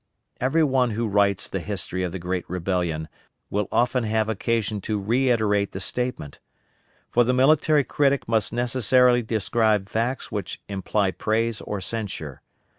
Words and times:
Every 0.39 0.63
one 0.63 0.89
who 0.89 1.07
writes 1.07 1.47
the 1.47 1.59
history 1.59 2.01
of 2.01 2.11
the 2.11 2.17
Great 2.17 2.49
Rebellion 2.49 3.07
will 3.51 3.67
often 3.71 4.03
have 4.03 4.29
occasion 4.29 4.81
to 4.81 4.99
reiterate 4.99 5.73
the 5.73 5.79
statement: 5.79 6.39
For 7.11 7.23
the 7.23 7.33
military 7.33 7.83
critic 7.83 8.27
must 8.27 8.51
necessarily 8.51 9.21
describe 9.21 9.87
facts 9.89 10.31
which 10.31 10.59
imply 10.67 11.11
praise 11.11 11.61
or 11.61 11.79
censure. 11.81 12.41